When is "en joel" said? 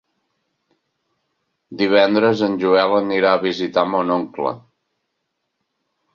2.47-2.95